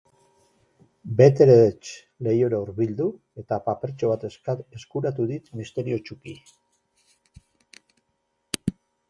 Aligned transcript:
Betteredge 1.17 1.91
leihora 2.27 2.61
hurbildu, 2.65 3.07
eta 3.43 3.59
papertxo 3.67 4.09
bat 4.13 4.25
eskuratu 4.81 5.29
dit, 5.35 5.53
misteriotsuki. 5.61 6.35